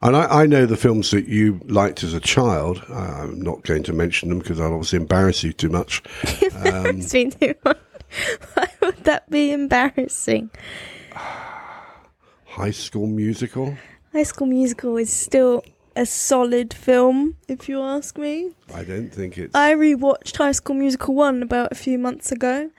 [0.00, 2.82] and I, I, know the films that you liked as a child.
[2.90, 6.02] Uh, I'm not going to mention them because I'll obviously embarrass you too much.
[6.64, 7.78] Um, too much.
[8.54, 10.50] Why would that be embarrassing?
[12.44, 13.76] High School Musical.
[14.12, 15.64] High School Musical is still
[15.96, 18.52] a solid film, if you ask me.
[18.74, 19.54] I don't think it's.
[19.54, 22.70] I rewatched High School Musical 1 about a few months ago.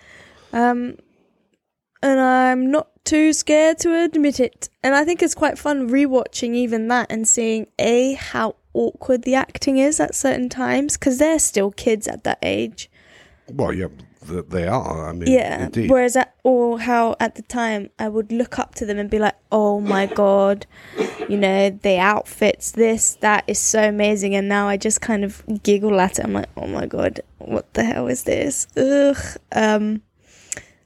[0.52, 0.98] Um,
[2.02, 4.70] and I'm not too scared to admit it.
[4.84, 9.36] And I think it's quite fun rewatching even that and seeing A, how awkward the
[9.36, 12.90] acting is at certain times, because they're still kids at that age.
[13.52, 13.88] Well, yeah,
[14.28, 15.10] they are.
[15.10, 15.66] I mean, yeah.
[15.66, 15.90] Indeed.
[15.90, 19.20] Whereas, at, or how at the time I would look up to them and be
[19.20, 20.66] like, "Oh my god,
[21.30, 25.44] you know, the outfits, this, that is so amazing." And now I just kind of
[25.64, 26.26] giggle at it.
[26.26, 29.18] I'm like, "Oh my god, what the hell is this?" Ugh.
[29.52, 30.02] Um,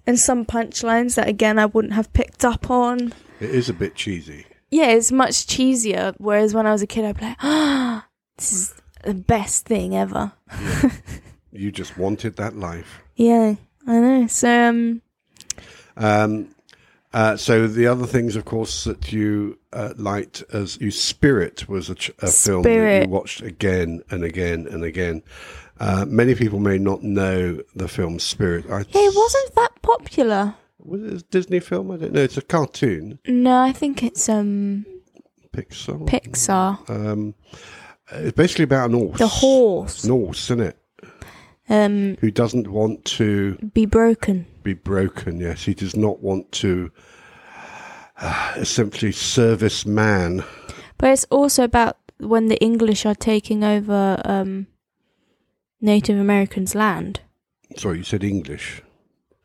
[0.06, 3.13] and some punchlines that again I wouldn't have picked up on.
[3.39, 4.45] It is a bit cheesy.
[4.71, 6.15] Yeah, it's much cheesier.
[6.17, 8.73] Whereas when I was a kid, I'd be like, "Ah, oh, this is
[9.04, 10.91] the best thing ever." Yeah.
[11.52, 13.02] you just wanted that life.
[13.17, 14.27] Yeah, I know.
[14.27, 15.01] So, um,
[15.97, 16.56] um
[17.13, 21.89] uh, so the other things, of course, that you uh, liked as you Spirit was
[21.89, 25.23] a, ch- a film that you watched again and again and again.
[25.80, 28.65] Uh, many people may not know the film Spirit.
[28.69, 30.56] I it wasn't that popular.
[30.80, 31.91] Was it a Disney film?
[31.91, 32.21] I don't know.
[32.21, 33.19] It's a cartoon.
[33.27, 34.86] No, I think it's um
[35.51, 36.08] Pixar.
[36.08, 36.89] Pixar.
[36.89, 37.34] Um,
[38.12, 39.19] it's basically about an horse.
[39.19, 40.03] The horse.
[40.03, 40.77] An horse, isn't it?
[41.69, 44.45] Um, who doesn't want to be broken.
[44.63, 45.39] Be broken.
[45.39, 46.91] Yes, he does not want to
[48.21, 50.43] uh, simply service man.
[50.97, 54.67] But it's also about when the English are taking over um,
[55.82, 57.19] Native Americans' land.
[57.75, 58.82] Sorry, you said English.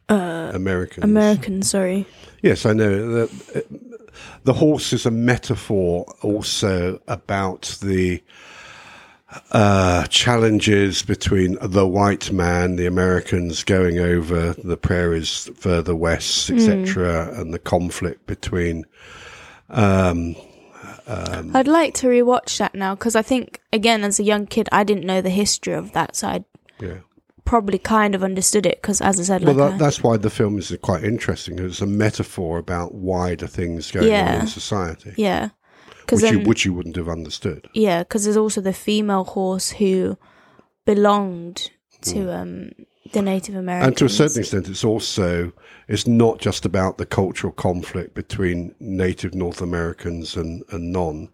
[0.09, 1.05] Uh, Americans.
[1.05, 2.07] American, sorry.
[2.43, 3.27] Yes, I know.
[3.27, 3.65] The,
[4.45, 8.23] the horse is a metaphor also about the
[9.53, 17.31] uh, challenges between the white man, the Americans going over the prairies further west, etc.,
[17.33, 17.39] mm.
[17.39, 18.85] and the conflict between
[19.71, 20.37] um,
[21.07, 24.69] um, I'd like to rewatch that now because I think, again, as a young kid,
[24.71, 26.45] I didn't know the history of that, so I
[26.81, 26.99] yeah.
[27.45, 30.31] probably kind of understood it because, as I said, well, like that, that's why the
[30.31, 31.59] film is quite interesting.
[31.59, 34.35] It's a metaphor about wider things going yeah.
[34.35, 35.15] on in society.
[35.17, 35.51] Yeah,
[36.17, 37.69] which, then, you, which you wouldn't have understood.
[37.75, 40.17] Yeah, because there's also the female horse who
[40.85, 41.71] belonged
[42.03, 42.41] to mm.
[42.41, 42.71] um,
[43.13, 43.89] the Native Americans.
[43.89, 45.53] And to a certain extent, it's also
[45.89, 51.29] it's not just about the cultural conflict between Native North Americans and, and non,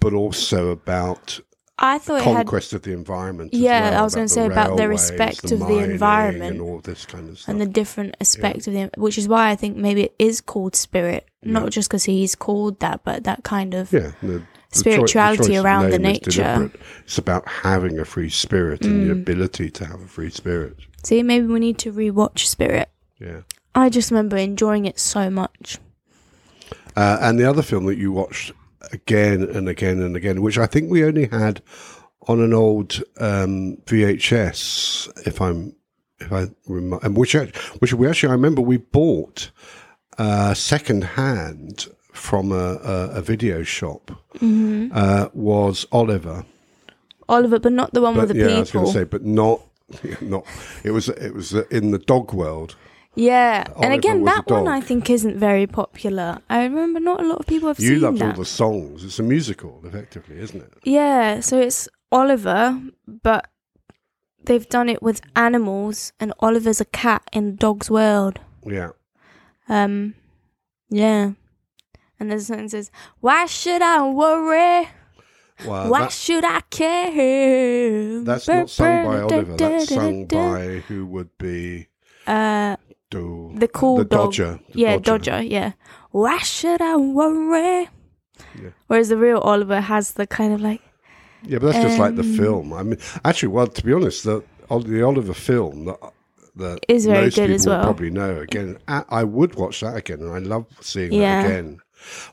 [0.00, 1.40] but also about
[1.78, 3.54] I thought conquest had, of the environment.
[3.54, 6.60] Yeah, well, I was going to say about the respect the of the environment and
[6.60, 8.84] all this kind of stuff, and the different aspect yeah.
[8.84, 12.04] of the, which is why I think maybe it is called spirit, not just because
[12.04, 14.12] he's called that, but that kind of yeah.
[14.22, 16.70] The, spirituality around the nature.
[17.04, 18.86] It's about having a free spirit mm.
[18.86, 19.20] and the mm.
[19.20, 20.76] ability to have a free spirit.
[21.02, 22.88] See, maybe we need to rewatch Spirit.
[23.18, 23.40] Yeah.
[23.74, 25.78] I just remember enjoying it so much.
[26.94, 28.52] Uh, and the other film that you watched
[28.92, 31.62] again and again and again, which I think we only had
[32.28, 35.74] on an old um, VHS, if I'm,
[36.20, 39.50] if I remember, which which we actually I remember we bought
[40.18, 44.88] uh, second hand from a, a, a video shop mm-hmm.
[44.92, 46.44] uh, was Oliver.
[47.28, 48.56] Oliver, but not the one but, with the yeah, people.
[48.56, 49.62] I was going to say, but not,
[50.20, 50.44] not.
[50.84, 52.76] It was it was in the dog world.
[53.14, 56.38] Yeah, Oliver and again, that one I think isn't very popular.
[56.48, 57.90] I remember not a lot of people have seen it.
[57.90, 58.36] you seen loved that.
[58.36, 59.04] all the songs.
[59.04, 60.72] It's a musical, effectively, isn't it?
[60.84, 63.48] Yeah, so it's Oliver, but
[64.44, 68.40] they've done it with animals, and Oliver's a cat in the dog's world.
[68.64, 68.90] Yeah.
[69.68, 70.14] Um,
[70.88, 71.32] yeah.
[72.18, 74.88] And there's something that says, "Why should I worry?
[75.64, 79.56] Why should I care?" That's not sung by Oliver.
[79.56, 81.88] That's sung by who would be
[82.26, 82.76] uh
[83.12, 84.30] do, the cool the dog.
[84.30, 84.60] Dodger.
[84.72, 85.30] The yeah, Dodger.
[85.30, 85.42] Dodger.
[85.44, 85.72] Yeah.
[86.10, 87.88] Why should I worry?
[88.60, 88.70] Yeah.
[88.86, 90.80] Whereas the real Oliver has the kind of like.
[91.44, 92.72] Yeah, but that's um, just like the um, film.
[92.72, 95.98] I mean, actually, well, to be honest, the the Oliver film that
[96.56, 97.82] that is very most good people as well.
[97.84, 98.40] Probably know.
[98.40, 101.42] Again, I would watch that again, and I love seeing yeah.
[101.42, 101.78] that again.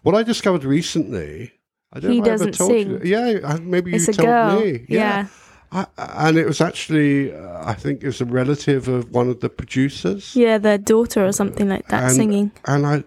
[0.04, 1.52] What I discovered recently,
[1.94, 2.90] I don't he know if doesn't I ever told sing.
[2.90, 3.00] you.
[3.04, 4.60] Yeah, maybe it's you told girl.
[4.60, 4.86] me.
[4.90, 5.00] Yeah.
[5.00, 5.28] yeah.
[5.72, 9.50] I, and it was actually, uh, I think, it's a relative of one of the
[9.50, 10.36] producers.
[10.36, 12.52] Yeah, their daughter or something like that, and, singing.
[12.66, 13.04] And I,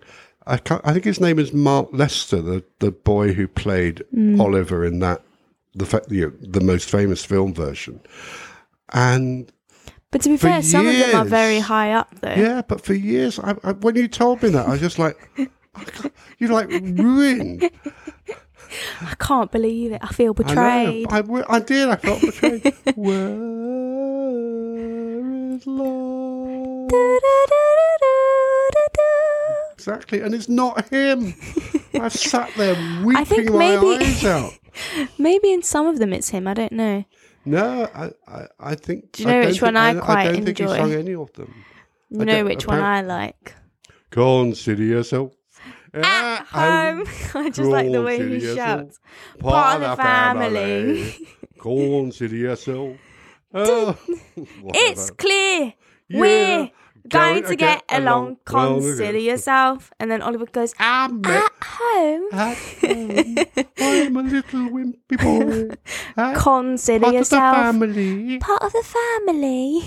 [0.46, 4.40] I, I think his name is Mark Lester, the the boy who played mm.
[4.40, 5.22] Oliver in that
[5.74, 8.00] the fa- know, the most famous film version.
[8.92, 9.50] And
[10.10, 12.34] But to be fair, some of them are very high up though.
[12.34, 15.16] yeah, but for years, I, I, when you told me that, I was just like,
[16.38, 17.70] you like ruined.
[19.00, 20.00] I can't believe it.
[20.02, 21.06] I feel I betrayed.
[21.10, 21.88] I, w- I did.
[21.88, 22.74] I felt betrayed.
[22.96, 23.32] Where
[25.54, 26.88] is love?
[29.72, 31.34] Exactly, and it's not him.
[31.94, 34.52] I've sat there weeping think my maybe- eyes out.
[35.18, 36.46] Maybe in some of them it's him.
[36.46, 37.04] I don't know.
[37.44, 39.12] No, I, I, I think.
[39.12, 40.76] Do you know I don't which one think- I quite I don't think he enjoy?
[40.78, 41.54] sung any of them.
[42.10, 43.54] You know which one I like.
[44.10, 45.36] Consider yourself oh,
[45.94, 47.04] At home.
[47.34, 48.98] I just like the way he shouts.
[49.38, 51.10] part of the family.
[51.12, 51.28] family.
[51.60, 52.96] Consider yourself.
[53.54, 53.96] Oh,
[54.74, 55.74] It's clear.
[56.08, 56.70] Yeah, We're
[57.08, 58.38] going to get along.
[58.50, 59.92] Well, Consider yourself.
[60.00, 62.28] And then Oliver goes, I'm At home.
[62.32, 63.36] at home.
[63.78, 65.74] I'm a little wimpy boy.
[66.16, 67.56] At Consider part of the yourself.
[67.56, 68.38] family.
[68.38, 69.82] Part of the family.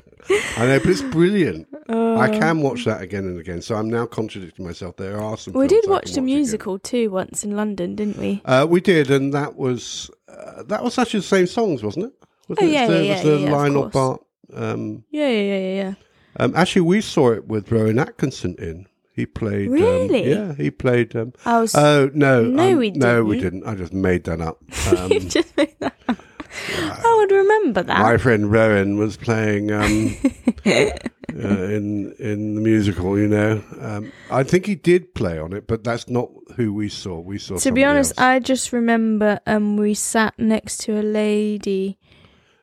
[0.56, 1.66] I know, but it's brilliant.
[1.88, 3.62] Uh, I can watch that again and again.
[3.62, 4.96] So I'm now contradicting myself.
[4.96, 5.54] There are some.
[5.54, 6.24] we did watch the again.
[6.26, 8.40] musical too once in London, didn't we?
[8.44, 12.12] Uh, we did, and that was uh, that was actually the same songs, wasn't it?
[12.48, 12.70] Was Oh, it?
[12.72, 13.88] yeah, the, yeah, yeah, the yeah, Lionel.
[13.88, 14.24] Bart.
[14.52, 15.94] Um, Yeah, yeah, yeah, yeah, yeah.
[16.38, 18.86] um, actually, we saw it with Rowan Atkinson in.
[19.12, 19.66] He played.
[19.68, 20.30] um, Really?
[20.30, 21.14] yeah, he played.
[21.14, 21.74] Um, I was.
[21.74, 22.42] oh no!
[22.44, 23.60] No, um, we No, we didn't.
[23.60, 23.72] didn't.
[23.72, 24.62] I just made that up.
[24.96, 26.16] Um, you just made that up.
[26.52, 28.00] I would remember that.
[28.00, 30.16] my friend Rowan was playing um,
[30.66, 30.90] uh,
[31.34, 33.18] in in the musical.
[33.18, 36.88] You know, um, I think he did play on it, but that's not who we
[36.88, 37.20] saw.
[37.20, 37.56] We saw.
[37.58, 38.26] to be honest, else.
[38.26, 41.98] I just remember um we sat next to a lady.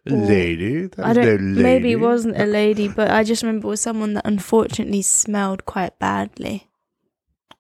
[0.06, 0.88] lady.
[0.88, 1.56] That I don't.
[1.56, 5.02] no Maybe it wasn't a lady, but I just remember it was someone that unfortunately
[5.02, 6.70] smelled quite badly.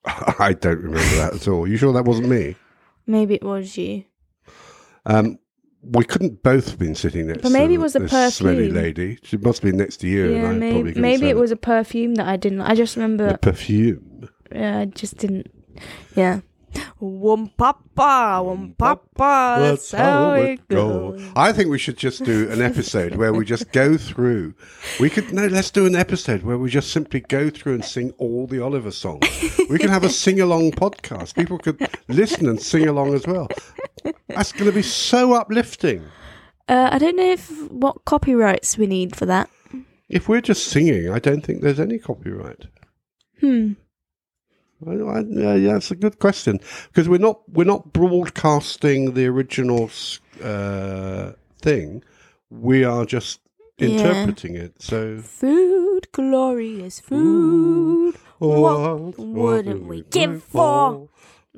[0.39, 1.67] I don't remember that at all.
[1.67, 2.55] You sure that wasn't me?
[3.05, 4.03] Maybe it was you.
[5.05, 5.39] Um,
[5.81, 7.41] we couldn't both have been sitting next.
[7.43, 8.75] But maybe to it was a this smelly perfume.
[8.75, 9.19] lady.
[9.23, 10.33] She must be next to you.
[10.33, 12.61] yeah, and I maybe probably maybe it was a perfume that I didn't.
[12.61, 13.37] I just the remember.
[13.37, 14.29] perfume.
[14.51, 15.47] Yeah, I just didn't.
[16.15, 16.41] Yeah.
[16.99, 19.57] Wum papa, wum papa.
[19.59, 21.23] That's how it goes.
[21.35, 24.53] I think we should just do an episode where we just go through.
[24.99, 28.11] We could no, let's do an episode where we just simply go through and sing
[28.17, 29.25] all the Oliver songs.
[29.69, 31.35] We can have a sing along podcast.
[31.35, 33.47] People could listen and sing along as well.
[34.27, 36.03] That's going to be so uplifting.
[36.67, 39.49] Uh, I don't know if what copyrights we need for that.
[40.09, 42.65] If we're just singing, I don't think there's any copyright.
[43.39, 43.73] Hmm.
[44.85, 49.25] I, I, yeah, yeah, that's a good question because we're not we're not broadcasting the
[49.25, 49.89] original
[50.43, 52.03] uh, thing.
[52.49, 53.39] We are just
[53.79, 53.89] Yeah.
[53.89, 54.81] interpreting it.
[54.81, 58.15] So Food, glorious food.
[58.39, 61.09] What what wouldn't we give for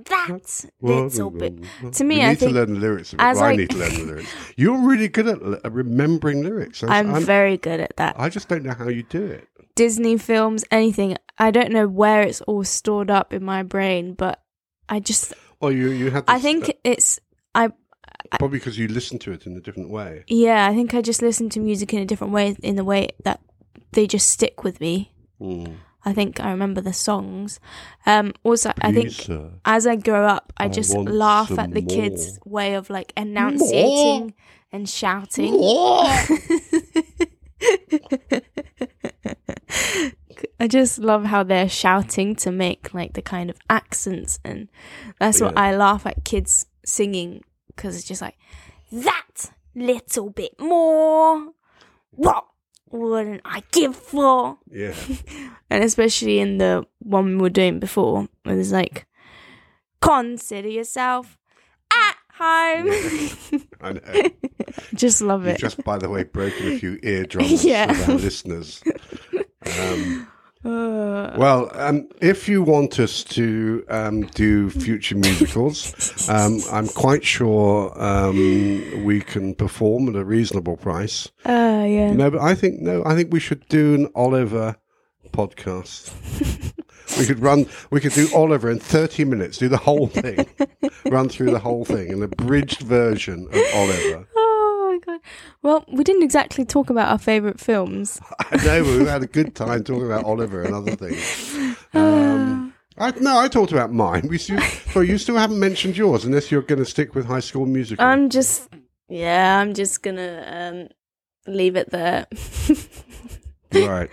[0.05, 1.63] that little bit?
[1.93, 3.13] To me, I need think to learn the lyrics.
[3.13, 3.23] Of it.
[3.23, 4.29] as Well, I I- need to learn the lyrics.
[4.55, 6.83] You're really good at remembering lyrics.
[6.83, 8.15] I'm, I'm, very good at that.
[8.19, 9.47] I just don't know how you do it.
[9.75, 11.17] Disney films, anything.
[11.37, 14.41] I don't know where it's all stored up in my brain, but
[14.89, 16.25] I just, Or you you had.
[16.27, 17.19] I think uh, it's,
[17.55, 17.69] I,
[18.37, 20.23] probably because you listen to it in a different way.
[20.27, 23.09] yeah, I think I just listen to music in a different way, in the way
[23.23, 23.39] that
[23.93, 25.13] they just stick with me.
[25.41, 25.77] Mm.
[26.05, 27.59] I think I remember the songs.
[28.05, 29.13] Um, also, I think
[29.65, 34.19] as I grow up, I I just laugh at the kids' way of like enunciating
[34.19, 34.29] More.
[34.71, 35.53] and shouting.
[40.59, 44.69] I just love how they're shouting to make like the kind of accents, and
[45.19, 48.37] that's what I laugh at kids singing because it's just like
[48.91, 51.51] that little bit more.
[52.11, 52.45] What
[52.91, 54.57] wouldn't I give for?
[54.71, 54.93] Yeah.
[55.71, 59.05] And especially in the one we were doing before, where there's like,
[60.01, 61.37] consider yourself
[61.93, 62.87] at home.
[63.81, 64.29] I know.
[64.95, 65.59] just love You've it.
[65.59, 67.91] just, by the way, broken a few eardrums Yeah.
[68.09, 68.81] listeners.
[69.79, 70.27] Um,
[70.65, 77.23] Uh, well, um, if you want us to um, do future musicals, um, I'm quite
[77.23, 81.29] sure um, we can perform at a reasonable price.
[81.45, 82.11] uh, yeah.
[82.11, 84.75] No, but I think no, I think we should do an Oliver
[85.31, 86.11] podcast.
[87.17, 87.65] we could run.
[87.89, 89.57] We could do Oliver in 30 minutes.
[89.57, 90.45] Do the whole thing.
[91.05, 94.27] run through the whole thing, an abridged version of Oliver.
[95.63, 95.85] My god.
[95.87, 98.19] Well, we didn't exactly talk about our favorite films.
[98.39, 101.75] I know, but we've had a good time talking about Oliver and other things.
[101.91, 104.27] Um, I, no, I talked about mine.
[104.27, 107.39] We still, so you still haven't mentioned yours, unless you're going to stick with High
[107.39, 108.05] School Musical.
[108.05, 108.69] I'm just,
[109.07, 110.89] yeah, I'm just gonna um,
[111.51, 112.27] leave it there.
[113.73, 114.09] right.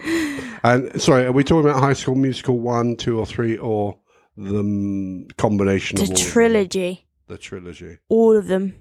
[0.63, 3.99] And sorry, are we talking about High School Musical one, two, or three, or
[4.37, 6.17] the mm, combination the of all?
[6.17, 7.07] trilogy.
[7.27, 7.99] The trilogy.
[8.09, 8.77] all of them.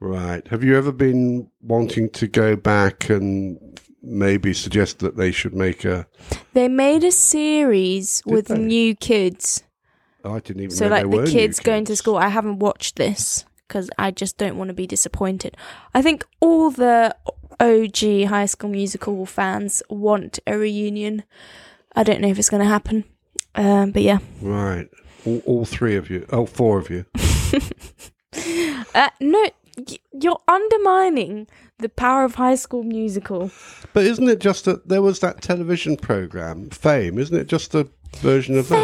[0.00, 0.46] Right.
[0.48, 3.58] Have you ever been wanting to go back and
[4.02, 6.06] maybe suggest that they should make a.
[6.52, 8.58] They made a series Did with they?
[8.58, 9.62] new kids.
[10.24, 12.16] Oh, I didn't even So like the new kids going to school.
[12.16, 15.56] I haven't watched this because I just don't want to be disappointed.
[15.94, 17.16] I think all the
[17.60, 21.24] OG High School Musical fans want a reunion.
[21.94, 23.04] I don't know if it's going to happen,
[23.54, 24.18] um, but yeah.
[24.42, 24.88] Right.
[25.24, 26.26] All, all three of you.
[26.30, 27.06] Oh, four of you.
[28.94, 29.50] Uh, no,
[30.12, 31.46] you're undermining
[31.78, 33.50] the power of High School Musical.
[33.92, 37.18] But isn't it just that there was that television program, Fame?
[37.18, 38.76] Isn't it just a version of that?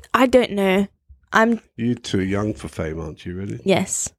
[0.00, 0.10] Fame.
[0.14, 0.88] I don't know.
[1.32, 3.34] I'm You too young for Fame, aren't you?
[3.36, 3.60] Really?
[3.64, 4.12] yes.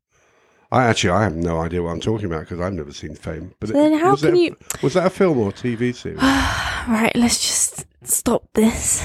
[0.71, 3.53] I actually I have no idea what I'm talking about because I've never seen Fame.
[3.59, 5.93] But So then how was can a- you- Was that a film or a TV
[5.95, 6.19] series?
[6.87, 9.01] Right, let's just stop this.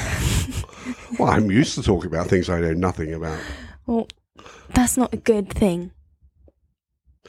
[1.19, 3.39] well, I'm used to talking about things I know nothing about.
[3.87, 4.09] well,
[4.75, 5.93] that's not a good thing.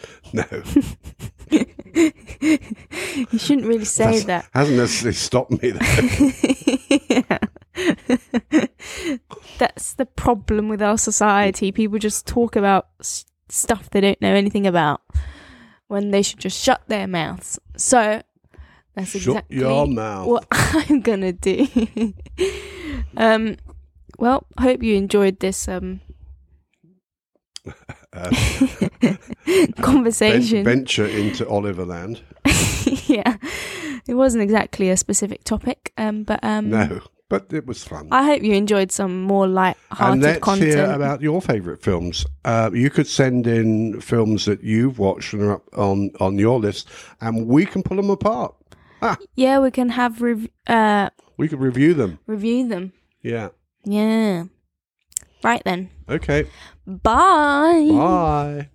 [0.34, 0.43] No,
[1.52, 4.47] you shouldn't really say that.
[4.54, 5.72] hasn't necessarily stopped me.
[5.72, 5.80] Though.
[9.58, 11.72] That's the problem with our society.
[11.72, 15.02] People just talk about s- stuff they don't know anything about
[15.88, 17.60] when they should just shut their mouths.
[17.76, 18.22] So
[18.95, 20.28] that's exactly your mouth.
[20.28, 21.68] what I'm gonna do.
[23.18, 23.58] um,
[24.18, 26.02] well, hope you enjoyed this um
[28.12, 28.32] Uh,
[29.82, 30.64] conversation.
[30.64, 32.22] venture into Oliverland.
[33.07, 33.38] yeah,
[34.07, 38.07] it wasn't exactly a specific topic, um, but um, No, but it was fun.
[38.12, 40.72] I hope you enjoyed some more light-hearted let's content.
[40.74, 42.26] hear about your favourite films.
[42.45, 46.60] Uh, you could send in films that you've watched and are up on, on your
[46.60, 46.89] list,
[47.22, 48.55] and we can pull them apart.
[49.36, 52.20] yeah, we can have rev- uh We could review them.
[52.28, 52.91] review them.
[53.22, 53.49] Yeah.
[53.86, 54.45] Yeah.
[55.43, 55.89] Right then.
[56.10, 56.45] Okay.
[56.88, 57.88] Bye.
[57.91, 58.70] Bye.